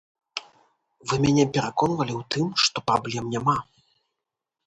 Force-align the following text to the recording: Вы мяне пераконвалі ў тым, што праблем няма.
Вы 1.09 1.15
мяне 1.25 1.43
пераконвалі 1.57 2.13
ў 2.15 2.21
тым, 2.35 2.47
што 2.65 2.77
праблем 2.87 3.23
няма. 3.35 3.57